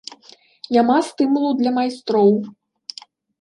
[0.75, 2.31] Няма стымулу для майстроў.